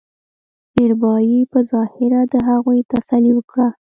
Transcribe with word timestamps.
مېرمايي 0.75 1.39
په 1.51 1.59
ظاهره 1.71 2.21
د 2.33 2.35
هغوي 2.47 2.79
تسلې 2.91 3.31
وکړه 3.35 3.67